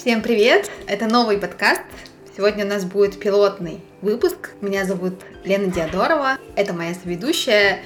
[0.00, 0.70] Всем привет!
[0.86, 1.82] Это новый подкаст.
[2.34, 4.52] Сегодня у нас будет пилотный выпуск.
[4.62, 5.12] Меня зовут
[5.44, 6.38] Лена Диадорова.
[6.56, 7.80] Это моя соведущая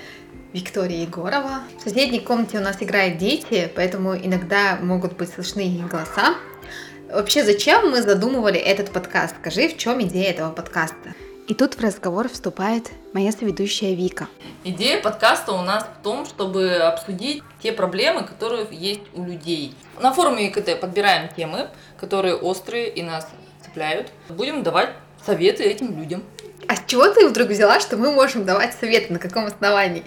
[0.53, 1.63] Виктория Егорова.
[1.77, 6.37] В соседней комнате у нас играют дети, поэтому иногда могут быть слышны их голоса.
[7.11, 9.35] Вообще, зачем мы задумывали этот подкаст?
[9.41, 11.17] Скажи, в чем идея этого подкаста?
[11.47, 14.29] И тут в разговор вступает моя соведущая Вика.
[14.65, 19.75] Идея подкаста у нас в том, чтобы обсудить те проблемы, которые есть у людей.
[20.01, 21.69] На форуме ИКТ подбираем темы,
[21.99, 23.29] которые острые и нас
[23.63, 24.11] цепляют.
[24.31, 24.93] Будем давать
[25.25, 26.23] советы этим людям.
[26.67, 29.13] А с чего ты вдруг взяла, что мы можем давать советы?
[29.13, 30.05] На каком основании?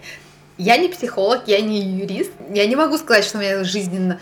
[0.57, 2.31] Я не психолог, я не юрист.
[2.49, 4.19] Я не могу сказать, что у меня жизненно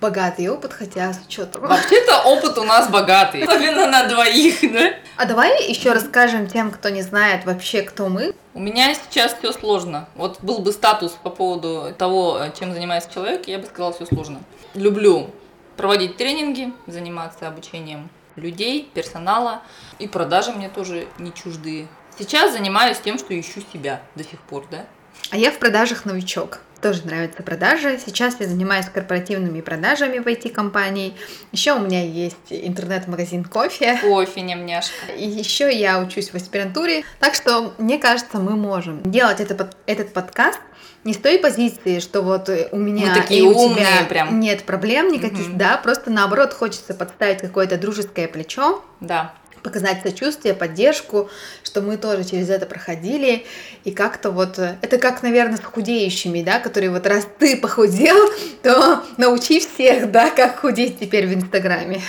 [0.00, 1.62] богатый опыт, хотя с учетом...
[1.62, 4.92] Вообще-то опыт у нас богатый, особенно на двоих, да?
[5.16, 8.34] А давай еще расскажем тем, кто не знает вообще, кто мы.
[8.54, 10.08] У меня сейчас все сложно.
[10.14, 14.40] Вот был бы статус по поводу того, чем занимается человек, я бы сказала, все сложно.
[14.74, 15.30] Люблю
[15.76, 19.62] проводить тренинги, заниматься обучением людей, персонала.
[19.98, 21.88] И продажи мне тоже не чуждые.
[22.18, 24.86] Сейчас занимаюсь тем, что ищу себя до сих пор, да?
[25.30, 27.98] А я в продажах новичок тоже нравятся продажи.
[28.04, 31.14] Сейчас я занимаюсь корпоративными продажами в IT-компании.
[31.50, 33.98] Еще у меня есть интернет-магазин кофе.
[34.02, 35.10] Кофе, нямняшка.
[35.18, 37.02] И еще я учусь в аспирантуре.
[37.18, 40.60] Так что, мне кажется, мы можем делать это, этот подкаст
[41.02, 44.38] не с той позиции, что вот у меня Мы такие и у умные тебя прям.
[44.38, 45.58] нет проблем никаких, Мгм.
[45.58, 49.32] да, просто наоборот хочется подставить какое-то дружеское плечо, Да.
[49.66, 51.28] Показать сочувствие, поддержку,
[51.64, 53.44] что мы тоже через это проходили,
[53.82, 58.16] и как-то вот, это как, наверное, с худеющими, да, которые вот раз ты похудел,
[58.62, 62.00] то научи всех, да, как худеть теперь в Инстаграме.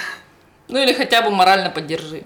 [0.67, 2.23] Ну или хотя бы морально поддержи.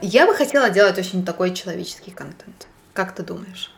[0.00, 2.66] Я бы хотела делать очень такой человеческий контент.
[2.92, 3.70] Как ты думаешь?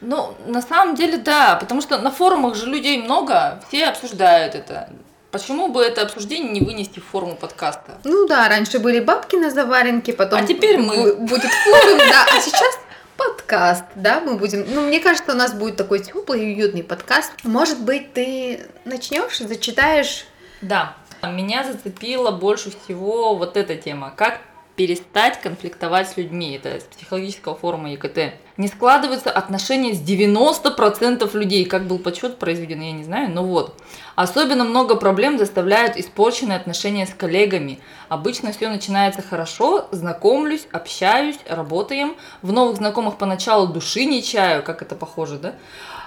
[0.00, 4.90] Ну, на самом деле, да, потому что на форумах же людей много, все обсуждают это.
[5.30, 7.98] Почему бы это обсуждение не вынести в форму подкаста?
[8.04, 10.96] Ну да, раньше были бабки на заваренке, потом А теперь мы.
[10.96, 12.78] бу- будет форум, да, а сейчас
[13.16, 17.32] подкаст, да, мы будем, ну, мне кажется, у нас будет такой теплый и уютный подкаст.
[17.44, 20.24] Может быть, ты начнешь, зачитаешь
[20.62, 20.94] Да.
[21.22, 24.12] Меня зацепила больше всего вот эта тема.
[24.16, 24.40] Как
[24.78, 26.52] перестать конфликтовать с людьми.
[26.52, 28.34] Это с психологического форума ЕКТ.
[28.56, 31.64] Не складываются отношения с 90% людей.
[31.64, 33.74] Как был подсчет произведен, я не знаю, но вот.
[34.14, 37.80] Особенно много проблем заставляют испорченные отношения с коллегами.
[38.08, 42.14] Обычно все начинается хорошо, знакомлюсь, общаюсь, работаем.
[42.42, 45.54] В новых знакомых поначалу души не чаю, как это похоже, да?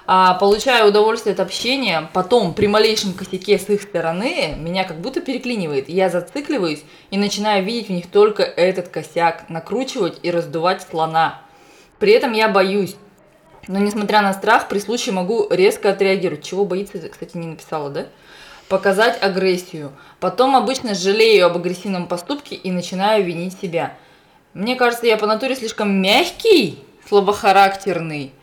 [0.08, 5.22] А, получаю удовольствие от общения, потом при малейшем косяке с их стороны меня как будто
[5.22, 5.90] переклинивает.
[5.90, 11.42] Я зацикливаюсь и начинаю видеть в них только этот косяк, накручивать и раздувать слона.
[12.00, 12.96] При этом я боюсь.
[13.68, 16.44] Но несмотря на страх, при случае могу резко отреагировать.
[16.44, 18.08] Чего боится, кстати, не написала, да?
[18.70, 19.92] Показать агрессию.
[20.20, 23.96] Потом обычно жалею об агрессивном поступке и начинаю винить себя.
[24.54, 28.34] Мне кажется, я по натуре слишком мягкий, слабохарактерный.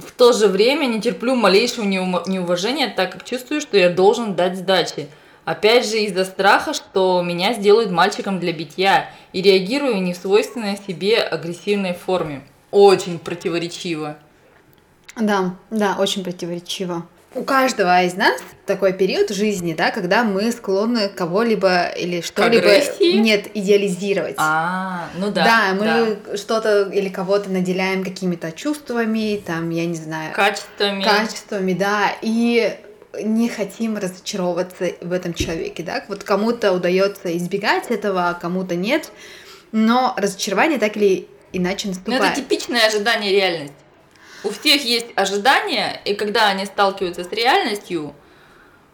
[0.00, 4.56] В то же время не терплю малейшего неуважения, так как чувствую, что я должен дать
[4.56, 5.08] сдачи.
[5.44, 10.76] Опять же из-за страха, что меня сделают мальчиком для битья, и реагирую не в свойственной
[10.76, 12.42] себе агрессивной форме.
[12.72, 14.16] Очень противоречиво.
[15.18, 17.06] Да, да, очень противоречиво.
[17.36, 22.70] У каждого из нас такой период жизни, да, когда мы склонны кого-либо или что-либо
[23.00, 24.36] нет идеализировать.
[24.38, 25.44] А, ну да.
[25.44, 31.04] Да, мы что-то или кого-то наделяем какими-то чувствами, там, я не знаю, Качествами.
[31.04, 32.74] качествами, да, и
[33.22, 36.02] не хотим разочаровываться в этом человеке, да.
[36.08, 39.10] Вот кому-то удается избегать этого, а кому-то нет,
[39.72, 42.22] но разочарование так или иначе Ну, наступает.
[42.22, 43.74] это типичное ожидание реальности.
[44.46, 48.14] У всех есть ожидания, и когда они сталкиваются с реальностью,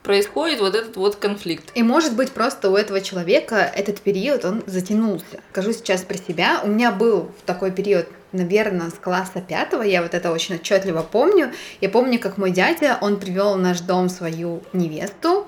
[0.02, 1.70] происходит вот этот вот конфликт.
[1.74, 5.42] И может быть просто у этого человека этот период, он затянулся.
[5.50, 6.62] Скажу сейчас про себя.
[6.64, 11.52] У меня был такой период, наверное, с класса пятого, я вот это очень отчетливо помню.
[11.82, 15.46] Я помню, как мой дядя, он привел в наш дом свою невесту,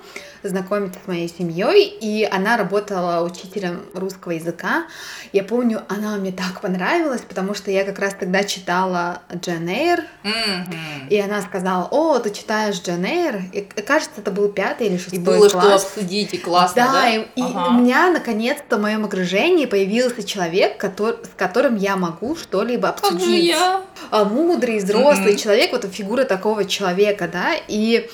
[0.49, 4.85] знакомиться с моей семьей, и она работала учителем русского языка.
[5.33, 10.01] Я помню, она мне так понравилась, потому что я как раз тогда читала Джен Эйр,
[10.23, 11.09] Мгм.
[11.11, 13.43] и она сказала, о, ты читаешь Джен Эйр?
[13.53, 15.85] И кажется, это был пятый или шестой И было что класс.
[15.85, 16.93] обсудить, и классно, да?
[16.93, 17.69] Да, и, и Ага.
[17.69, 23.11] у меня наконец-то в моем окружении появился человек, котор- с которым я могу что-либо Как
[23.11, 23.47] же обсудить.
[23.49, 23.83] я?
[24.11, 25.37] А, Мудрый, взрослый Мгм.
[25.39, 28.09] человек, вот фигура такого человека, да, и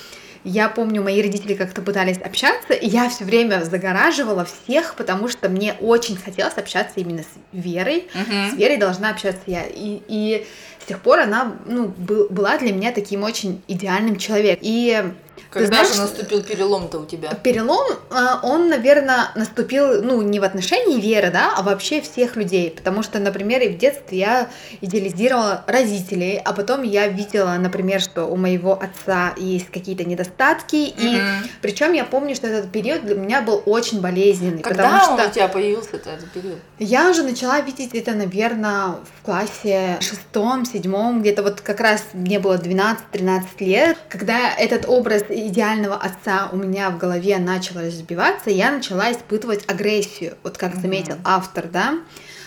[0.45, 5.49] я помню, мои родители как-то пытались общаться, и я все время загораживала всех, потому что
[5.49, 8.09] мне очень хотелось общаться именно с Верой.
[8.13, 8.57] С Мгм.
[8.57, 9.65] Верой должна общаться я.
[9.67, 10.47] И, и
[10.83, 14.61] с тех пор она ну, был, была для меня таким очень идеальным человеком.
[14.63, 15.05] И
[15.51, 17.31] когда знаешь, же наступил перелом-то у тебя?
[17.35, 22.71] Перелом, а, он, наверное, наступил, ну, не в отношении Веры, да, а вообще всех людей.
[22.71, 24.51] Потому что, например, и в детстве я
[24.81, 30.77] идеализировала родителей, а потом я видела, например, что у моего отца есть какие-то недостатки.
[30.77, 30.95] Mm-hmm.
[30.97, 31.21] И
[31.63, 34.63] причем я помню, что этот период для меня был очень болезненный.
[34.63, 36.59] Когда потому он что у тебя появился этот период?
[36.79, 42.39] Я уже начала видеть это, наверное, в классе шестом, седьмом, где-то вот как раз мне
[42.39, 48.71] было 12-13 лет, когда этот образ идеального отца у меня в голове начал разбиваться, я
[48.71, 51.99] начала испытывать агрессию, вот как заметил автор, да.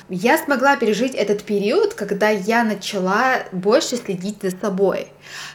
[0.10, 5.08] Я смогла пережить этот период, когда я начала больше следить за собой.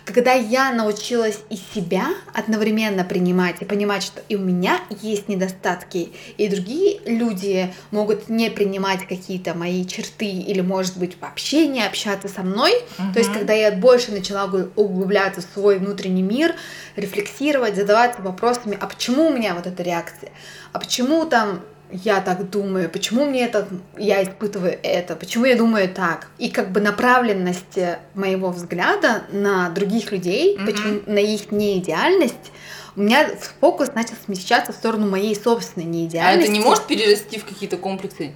[0.04, 6.12] Когда я научилась и себя одновременно принимать и понимать, что и у меня есть недостатки,
[6.38, 12.28] и другие люди могут не принимать какие-то мои черты или, может быть, вообще не общаться
[12.28, 12.72] со мной.
[12.72, 13.12] Uh-huh.
[13.12, 16.54] То есть, когда я больше начала углубляться в свой внутренний мир,
[16.96, 20.30] рефлексировать, задаваться вопросами, а почему у меня вот эта реакция,
[20.72, 21.60] а почему там
[21.90, 26.28] я так думаю, почему мне это, я испытываю это, почему я думаю так.
[26.38, 27.78] И как бы направленность
[28.14, 30.66] моего взгляда на других людей, mm-hmm.
[30.66, 32.52] почему, на их неидеальность,
[32.96, 33.28] у меня
[33.60, 36.40] фокус начал смещаться в сторону моей собственной неидеальности.
[36.40, 38.32] А это не может перерасти в какие-то комплексы?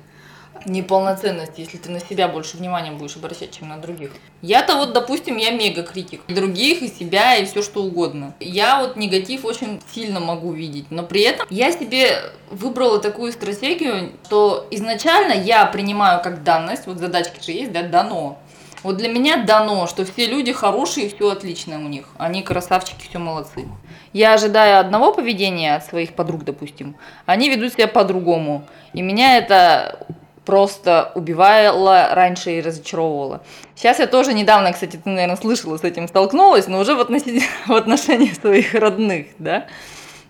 [0.66, 4.10] Неполноценность, если ты на себя больше внимания будешь обращать, чем на других.
[4.40, 6.22] Я-то вот, допустим, я мега критик.
[6.28, 8.34] Других и себя, и все что угодно.
[8.40, 12.18] Я вот негатив очень сильно могу видеть, но при этом я себе
[12.50, 18.38] выбрала такую стратегию, что изначально я принимаю как данность, вот задачки же есть, да, дано.
[18.82, 22.08] Вот для меня дано, что все люди хорошие, все отлично у них.
[22.18, 23.68] Они красавчики, все молодцы.
[24.12, 26.96] Я ожидаю одного поведения от своих подруг, допустим.
[27.24, 28.66] Они ведут себя по-другому.
[28.92, 30.04] И меня это
[30.44, 33.42] просто убивала раньше и разочаровывала.
[33.74, 37.42] Сейчас я тоже недавно, кстати, ты, наверное, слышала, с этим столкнулась, но уже в, отношении,
[37.66, 39.66] в отношении своих родных, да.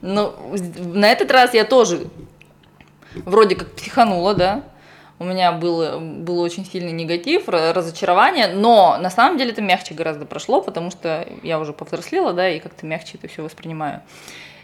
[0.01, 0.35] Но
[0.77, 2.07] на этот раз я тоже
[3.15, 4.63] вроде как психанула, да,
[5.19, 10.27] у меня был, был очень сильный негатив, разочарование, но на самом деле это мягче гораздо
[10.27, 14.03] прошло, потому что я уже повзрослела, да, и как-то мягче это все воспринимаю.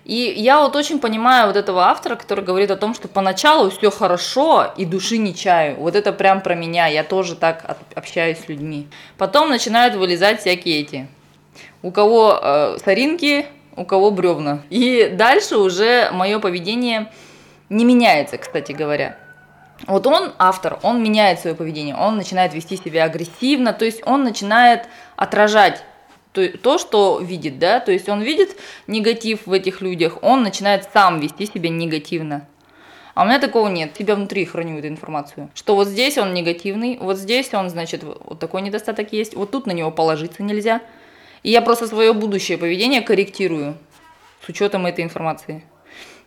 [0.08, 3.90] И я вот очень понимаю вот этого автора, который говорит о том, что поначалу все
[3.90, 5.76] хорошо и души не чаю.
[5.76, 8.88] Вот это прям про меня, я тоже так общаюсь с людьми.
[9.18, 11.08] Потом начинают вылезать всякие эти.
[11.82, 13.44] У кого э, соринки,
[13.76, 14.62] у кого бревна.
[14.70, 17.12] И дальше уже мое поведение
[17.68, 19.18] не меняется, кстати говоря.
[19.86, 24.24] Вот он, автор, он меняет свое поведение, он начинает вести себя агрессивно, то есть он
[24.24, 25.84] начинает отражать
[26.38, 28.56] то, то, что видит, да, то есть он видит
[28.86, 32.46] негатив в этих людях, он начинает сам вести себя негативно.
[33.14, 33.94] А у меня такого нет.
[33.94, 35.50] Тебя внутри храню эту информацию.
[35.52, 39.66] Что вот здесь он негативный, вот здесь он, значит, вот такой недостаток есть, вот тут
[39.66, 40.82] на него положиться нельзя.
[41.42, 43.76] И я просто свое будущее поведение корректирую
[44.46, 45.64] с учетом этой информации.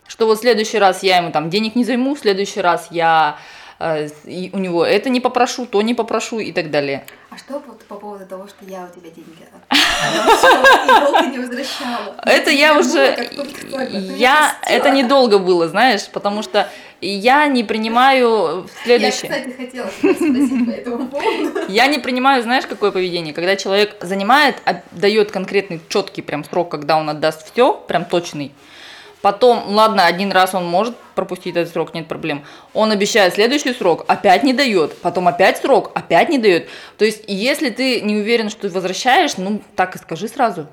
[0.06, 3.38] Что вот в следующий раз я ему там денег не займу, в следующий раз я
[3.78, 4.08] э,
[4.52, 7.06] у него это не попрошу, то не попрошу и так далее.
[7.30, 9.42] А что по, по поводу того, что я у тебя деньги
[11.00, 12.16] долго не возвращала?
[12.24, 13.30] Это я уже...
[14.16, 14.56] Я...
[14.66, 16.68] Это недолго было, знаешь, потому что
[17.00, 19.30] я не принимаю следующее.
[19.30, 21.60] Я, кстати, хотела спросить по этому поводу.
[21.68, 23.34] Я не принимаю, знаешь, какое поведение?
[23.34, 24.56] Когда человек занимает,
[24.92, 28.52] дает конкретный четкий прям срок, когда он отдаст все, прям точный,
[29.22, 32.44] Потом, ладно, один раз он может пропустить этот срок, нет проблем.
[32.74, 34.98] Он обещает следующий срок, опять не дает.
[34.98, 36.68] Потом опять срок, опять не дает.
[36.98, 40.66] То есть, если ты не уверен, что возвращаешь, ну, так и скажи сразу,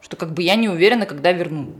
[0.00, 1.74] что как бы я не уверена, когда верну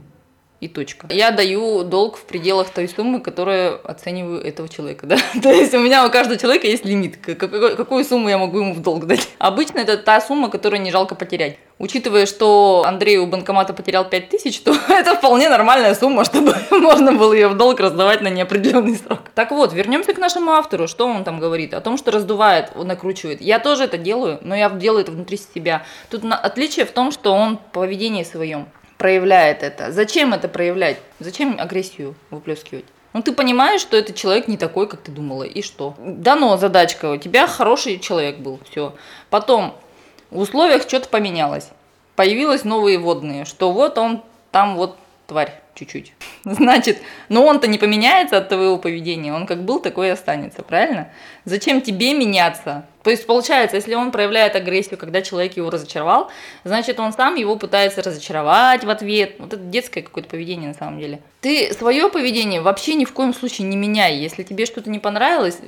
[0.59, 1.07] и точка.
[1.11, 5.05] Я даю долг в пределах той суммы, которую оцениваю этого человека.
[5.05, 5.17] Да?
[5.41, 8.73] То есть у меня у каждого человека есть лимит, какую, какую сумму я могу ему
[8.73, 9.29] в долг дать.
[9.37, 11.57] Обычно это та сумма, которую не жалко потерять.
[11.79, 17.13] Учитывая, что Андрей у банкомата потерял 5 тысяч, то это вполне нормальная сумма, чтобы можно
[17.13, 19.19] было ее в долг раздавать на неопределенный срок.
[19.35, 20.87] Так вот, вернемся к нашему автору.
[20.87, 21.75] Что он там говорит?
[21.75, 23.41] О том, что раздувает, накручивает.
[23.41, 25.83] Я тоже это делаю, но я делаю это внутри себя.
[26.09, 28.67] Тут отличие в том, что он в поведении своем
[28.97, 29.91] проявляет это.
[29.91, 30.97] Зачем это проявлять?
[31.19, 32.85] Зачем агрессию выплескивать?
[33.13, 35.95] Ну, ты понимаешь, что этот человек не такой, как ты думала, и что?
[35.97, 38.93] Дано задачка, у тебя хороший человек был, все.
[39.29, 39.75] Потом
[40.29, 41.69] в условиях что-то поменялось.
[42.15, 46.13] Появились новые водные, что вот он там вот тварь чуть-чуть.
[46.45, 51.11] Значит, но он-то не поменяется от твоего поведения, он как был, такой и останется, правильно?
[51.45, 52.85] Зачем тебе меняться?
[53.03, 56.29] То есть получается, если он проявляет агрессию, когда человек его разочаровал,
[56.63, 59.35] значит, он сам его пытается разочаровать в ответ.
[59.39, 61.21] Вот это детское какое-то поведение на самом деле.
[61.41, 64.17] Ты свое поведение вообще ни в коем случае не меняй.
[64.17, 65.59] Если тебе что-то не понравилось,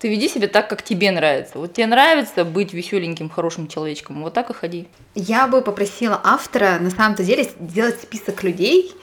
[0.00, 1.58] Ты веди себя так, как тебе нравится.
[1.58, 4.88] Вот тебе нравится быть веселеньким, хорошим человечком, вот так и ходи.
[5.14, 8.94] Я бы попросила автора на самом-то деле сделать список людей,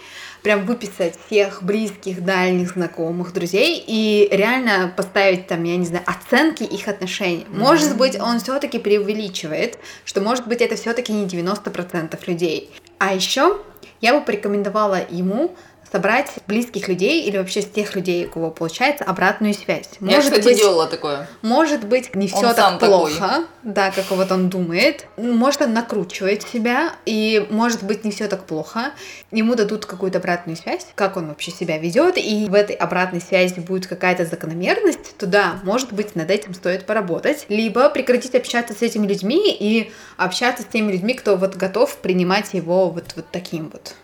[0.41, 6.63] прям выписать всех близких, дальних, знакомых, друзей и реально поставить там, я не знаю, оценки
[6.63, 7.45] их отношений.
[7.49, 7.97] Может mm-hmm.
[7.97, 12.71] быть, он все-таки преувеличивает, что может быть это все-таки не 90% людей.
[12.97, 13.59] А еще
[14.01, 15.55] я бы порекомендовала ему
[15.91, 19.89] собрать близких людей или вообще с тех людей, у кого получается обратную связь.
[19.99, 21.27] Может Я, кстати, быть, делала такое.
[21.41, 23.45] Может быть, не все так плохо, такой.
[23.63, 25.07] да, как вот он думает.
[25.17, 28.91] Может, он накручивает себя, и может быть, не все так плохо.
[29.31, 33.59] Ему дадут какую-то обратную связь, как он вообще себя ведет, и в этой обратной связи
[33.59, 37.45] будет какая-то закономерность, то да, может быть, над этим стоит поработать.
[37.49, 42.53] Либо прекратить общаться с этими людьми и общаться с теми людьми, кто вот готов принимать
[42.53, 43.95] его вот, вот таким вот.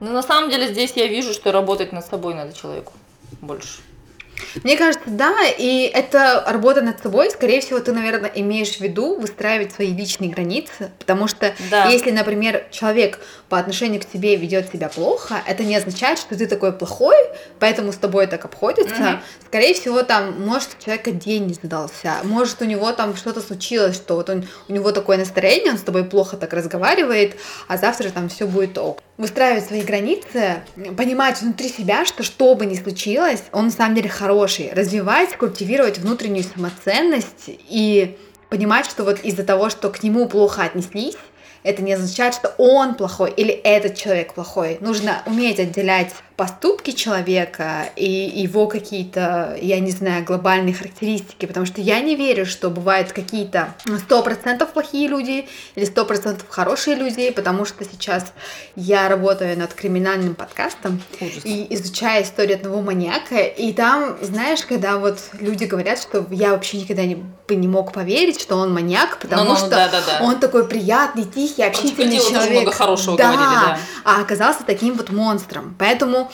[0.00, 2.92] Но на самом деле здесь я вижу, что работать над собой надо человеку
[3.40, 3.80] больше.
[4.62, 9.18] Мне кажется, да, и это работа над собой, скорее всего, ты, наверное, имеешь в виду
[9.18, 11.86] выстраивать свои личные границы, потому что да.
[11.86, 16.46] если, например, человек по отношению к тебе ведет себя плохо, это не означает, что ты
[16.46, 17.16] такой плохой,
[17.58, 18.94] поэтому с тобой так обходится.
[18.94, 19.20] Угу.
[19.46, 23.96] Скорее всего, там, может, у человека день не задался, может, у него там что-то случилось,
[23.96, 27.36] что вот он, у него такое настроение, он с тобой плохо так разговаривает,
[27.68, 29.00] а завтра там все будет ок.
[29.16, 30.62] Выстраивать свои границы,
[30.96, 34.29] понимать внутри себя, что что бы ни случилось, он на самом деле хороший.
[34.72, 38.16] Развивать, культивировать внутреннюю самоценность и
[38.48, 41.16] понимать, что вот из-за того, что к нему плохо отнеслись,
[41.62, 44.78] это не означает, что он плохой или этот человек плохой.
[44.80, 51.82] Нужно уметь отделять поступки человека и его какие-то, я не знаю, глобальные характеристики, потому что
[51.82, 57.30] я не верю, что бывают какие-то сто процентов плохие люди или сто процентов хорошие люди,
[57.30, 58.32] потому что сейчас
[58.74, 61.44] я работаю над криминальным подкастом Ужас.
[61.44, 66.78] и изучаю историю одного маньяка, и там, знаешь, когда вот люди говорят, что я вообще
[66.78, 70.00] никогда не, бы не мог поверить, что он маньяк, потому ну, ну, что да, да,
[70.06, 70.24] да.
[70.24, 72.50] он такой приятный, тихий, общительный он человек.
[72.52, 73.78] много хорошего да, говорили, да.
[74.04, 75.76] а оказался таким вот монстром.
[75.78, 76.29] Поэтому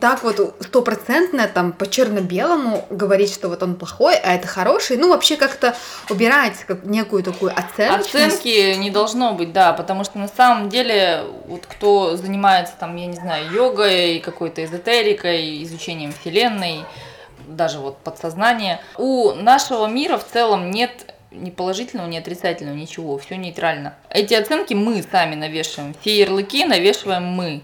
[0.00, 5.08] так вот стопроцентно там по черно-белому говорить, что вот он плохой, а это хороший, ну
[5.08, 5.74] вообще как-то
[6.10, 8.00] убирать как некую такую оценку.
[8.00, 13.06] Оценки не должно быть, да, потому что на самом деле вот кто занимается там, я
[13.06, 16.84] не знаю, йогой, какой-то эзотерикой, изучением вселенной,
[17.46, 23.36] даже вот подсознание, у нашего мира в целом нет ни положительного, ни отрицательного, ничего, все
[23.36, 23.94] нейтрально.
[24.10, 27.62] Эти оценки мы сами навешиваем, все ярлыки навешиваем мы.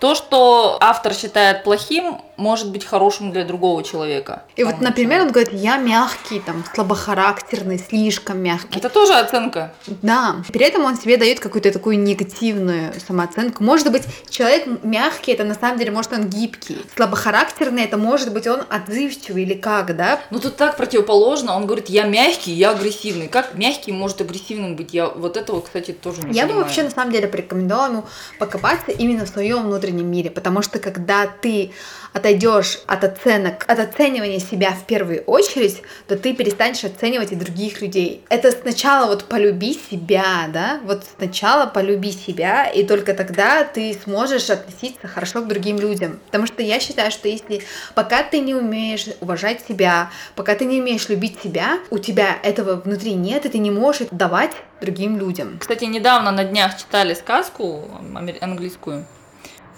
[0.00, 4.42] То, что автор считает плохим, может быть хорошим для другого человека.
[4.56, 8.78] И вот, например, он говорит, я мягкий, там, слабохарактерный, слишком мягкий.
[8.78, 9.74] Это тоже оценка.
[10.02, 10.36] Да.
[10.52, 13.62] При этом он себе дает какую-то такую негативную самооценку.
[13.62, 16.78] Может быть, человек мягкий, это на самом деле, может, он гибкий.
[16.96, 20.20] Слабохарактерный, это может быть он отзывчивый или как, да?
[20.30, 21.54] Ну, тут так противоположно.
[21.54, 23.28] Он говорит, я мягкий, я агрессивный.
[23.28, 24.94] Как мягкий может агрессивным быть?
[24.94, 26.54] Я вот этого, кстати, тоже не Я понимаю.
[26.54, 28.04] бы вообще, на самом деле, порекомендовала ему
[28.38, 31.72] покопаться именно в своем внутреннем мире, потому что когда ты
[32.12, 37.80] отойдешь от оценок, от оценивания себя в первую очередь, то ты перестанешь оценивать и других
[37.80, 38.24] людей.
[38.28, 44.50] Это сначала вот полюби себя, да, вот сначала полюби себя, и только тогда ты сможешь
[44.50, 46.20] относиться хорошо к другим людям.
[46.26, 47.62] Потому что я считаю, что если
[47.94, 52.76] пока ты не умеешь уважать себя, пока ты не умеешь любить себя, у тебя этого
[52.76, 55.58] внутри нет, и ты не можешь давать другим людям.
[55.60, 57.84] Кстати, недавно на днях читали сказку
[58.40, 59.06] английскую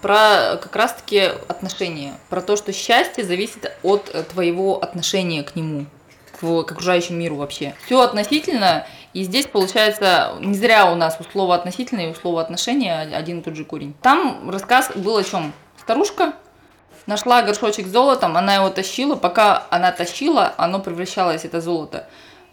[0.03, 5.87] про как раз-таки отношения, про то, что счастье зависит от твоего отношения к нему,
[6.33, 7.75] к, к окружающему миру вообще.
[7.87, 12.43] Все относительно, и здесь получается, не зря у нас у слова относительно и у слова
[12.43, 13.95] отношения один и тот же корень.
[14.03, 15.53] Там рассказ был о чем?
[15.81, 16.35] Старушка
[17.07, 22.09] нашла горшочек с золотом, она его тащила, пока она тащила, оно превращалось, это золото,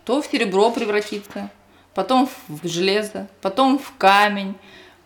[0.06, 1.50] то в серебро превратится,
[1.94, 4.56] потом в железо, потом в камень,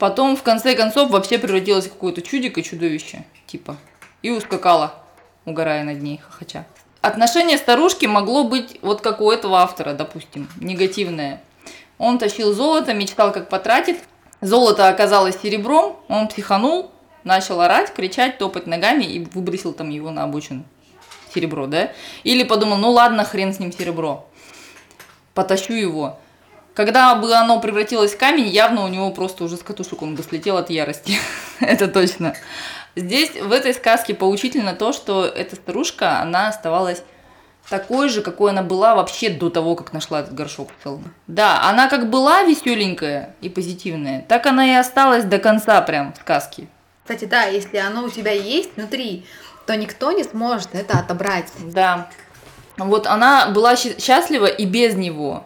[0.03, 3.77] Потом, в конце концов, вообще превратилась в какое-то чудик и чудовище, типа.
[4.21, 4.95] И ускакала,
[5.45, 6.65] угорая над ней, хохоча.
[6.99, 11.41] Отношение старушки могло быть вот как у этого автора, допустим, негативное.
[11.99, 13.97] Он тащил золото, мечтал, как потратит.
[14.41, 16.91] Золото оказалось серебром, он психанул,
[17.23, 20.65] начал орать, кричать, топать ногами и выбросил там его на обочину.
[21.33, 21.93] Серебро, да?
[22.25, 24.27] Или подумал, ну ладно, хрен с ним серебро.
[25.33, 26.19] Потащу его.
[26.73, 30.23] Когда бы оно превратилось в камень, явно у него просто уже с катушек он бы
[30.23, 31.17] слетел от ярости.
[31.59, 32.35] Это точно.
[32.95, 37.03] Здесь, в этой сказке, поучительно то, что эта старушка, она оставалась
[37.69, 41.13] такой же, какой она была вообще до того, как нашла этот горшок в целом.
[41.27, 46.67] Да, она как была веселенькая и позитивная, так она и осталась до конца прям сказки.
[47.03, 49.25] Кстати, да, если оно у тебя есть внутри,
[49.65, 51.51] то никто не сможет это отобрать.
[51.59, 52.09] Да.
[52.77, 55.45] Вот она была счастлива и без него.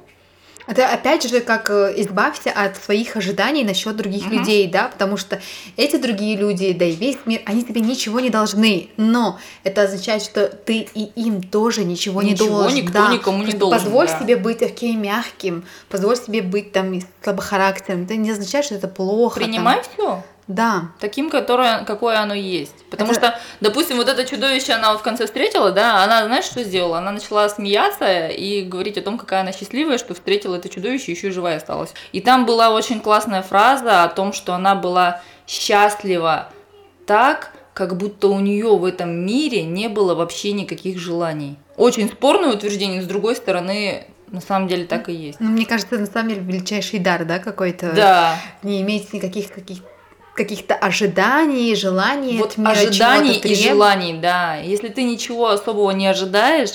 [0.67, 4.39] Это опять же как э, избавься от своих ожиданий насчет других Мгм.
[4.39, 5.39] людей, да, потому что
[5.77, 10.21] эти другие люди, да и весь мир, они тебе ничего не должны, но это означает,
[10.23, 12.77] что ты и им тоже ничего, не Ничего, должен.
[12.77, 13.13] никто да.
[13.13, 14.19] никому не должен, Позволь да.
[14.19, 18.03] себе быть окей мягким, позволь себе быть там слабохарактерным.
[18.05, 19.39] Это не означает, что это плохо.
[19.39, 19.49] там.
[19.49, 20.23] Принимай все.
[20.47, 20.91] Да.
[20.99, 22.75] таким, которое, какое оно есть.
[22.89, 26.45] Потому Это- что, допустим, вот это чудовище она вот в конце встретила, да, она, знаешь,
[26.45, 26.99] что сделала?
[26.99, 31.27] Она начала смеяться и говорить о том, какая она счастливая, что встретила это чудовище, еще
[31.27, 31.93] и живая осталась.
[32.13, 36.49] И там была очень классная фраза о том, что она была счастлива
[37.05, 41.57] так, как будто у нее в этом мире не было вообще никаких желаний.
[41.75, 45.39] Очень спорное утверждение, с другой стороны, на самом деле так и есть.
[45.39, 47.91] Ну, мне кажется, на самом деле величайший дар, да, какой-то.
[47.93, 49.79] Да, Не иметь никаких каких
[50.37, 54.55] каких-то ожиданий, желаний вот ожиданий и желаний, да.
[54.57, 56.71] Если ты ничего особого не ожидаешь,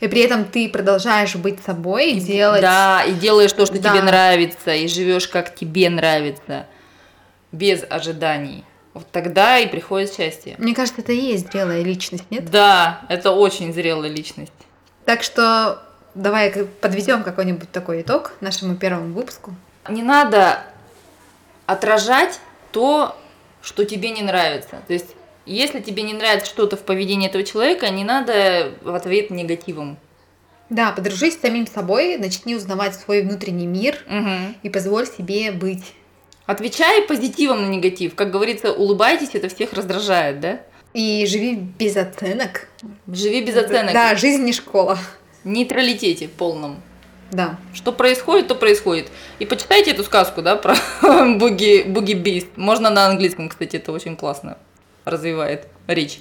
[0.00, 2.60] И при этом ты продолжаешь быть собой, делать.
[2.60, 3.90] Да, и делаешь то, что Да.
[3.90, 6.66] тебе нравится, и живешь как тебе нравится,
[7.50, 8.64] без ожиданий.
[8.94, 10.54] Вот тогда и приходит счастье.
[10.58, 12.48] Мне кажется, это и есть зрелая личность, нет?
[12.50, 14.52] Да, это очень зрелая личность.
[15.04, 15.82] Так что
[16.14, 19.54] давай подведем какой-нибудь такой итог нашему первому выпуску.
[19.88, 20.60] Не надо
[21.66, 22.38] отражать
[22.72, 23.16] то,
[23.62, 24.82] что тебе не нравится.
[24.86, 25.06] То есть,
[25.46, 29.96] если тебе не нравится что-то в поведении этого человека, не надо в ответ негативом.
[30.70, 34.56] Да, подружись с самим собой, начни узнавать свой внутренний мир Мгм.
[34.62, 35.94] и позволь себе быть.
[36.44, 38.14] Отвечай позитивом на негатив.
[38.14, 40.60] Как говорится, улыбайтесь, это всех раздражает, да?
[40.94, 42.68] И живи без оценок.
[43.06, 43.92] Живи без оценок.
[43.92, 44.98] Да, жизнь не школа.
[45.44, 46.80] Нейтралитете полном.
[47.30, 47.58] Да.
[47.74, 49.08] Что происходит, то происходит.
[49.38, 50.74] И почитайте эту сказку, да, про
[51.36, 52.48] буги, буги бист.
[52.56, 54.58] Можно на английском, кстати, это очень классно
[55.04, 56.20] развивает речь.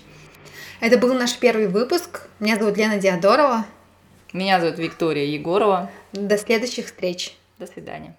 [0.79, 2.21] Это был наш первый выпуск.
[2.39, 3.65] Меня зовут Лена Диадорова.
[4.33, 5.89] Меня зовут Виктория Егорова.
[6.13, 7.35] До следующих встреч.
[7.57, 8.15] До свидания.